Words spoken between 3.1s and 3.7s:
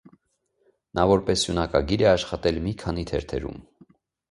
թերթերում։